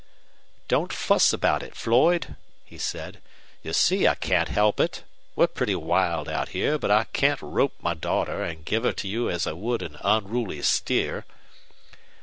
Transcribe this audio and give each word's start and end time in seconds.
"Don't 0.67 0.91
fuss 0.91 1.31
about 1.31 1.61
it, 1.61 1.75
Floyd," 1.75 2.35
he 2.65 2.79
said. 2.79 3.21
"You 3.61 3.71
see 3.71 4.07
I 4.07 4.15
can't 4.15 4.47
help 4.49 4.79
it. 4.79 5.03
We're 5.35 5.45
pretty 5.45 5.75
wild 5.75 6.27
out 6.27 6.49
here, 6.57 6.79
but 6.79 6.89
I 6.89 7.03
can't 7.13 7.39
rope 7.39 7.75
my 7.83 7.93
daughter 7.93 8.41
and 8.43 8.65
give 8.65 8.83
her 8.83 8.93
to 8.93 9.07
you 9.07 9.29
as 9.29 9.45
I 9.45 9.51
would 9.51 9.83
an 9.83 9.97
unruly 10.03 10.63
steer." 10.63 11.23